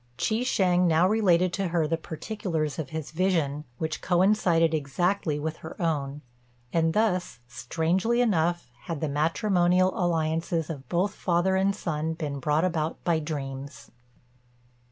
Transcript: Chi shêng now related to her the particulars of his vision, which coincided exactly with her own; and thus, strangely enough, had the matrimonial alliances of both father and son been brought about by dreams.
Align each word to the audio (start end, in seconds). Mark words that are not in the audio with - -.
Chi 0.17 0.41
shêng 0.41 0.87
now 0.87 1.07
related 1.07 1.53
to 1.53 1.67
her 1.67 1.85
the 1.87 1.95
particulars 1.95 2.79
of 2.79 2.89
his 2.89 3.11
vision, 3.11 3.65
which 3.77 4.01
coincided 4.01 4.73
exactly 4.73 5.37
with 5.37 5.57
her 5.57 5.79
own; 5.79 6.23
and 6.73 6.95
thus, 6.95 7.37
strangely 7.47 8.19
enough, 8.19 8.71
had 8.85 8.99
the 8.99 9.07
matrimonial 9.07 9.91
alliances 9.93 10.71
of 10.71 10.89
both 10.89 11.13
father 11.13 11.55
and 11.55 11.75
son 11.75 12.13
been 12.15 12.39
brought 12.39 12.65
about 12.65 13.03
by 13.03 13.19
dreams. 13.19 13.91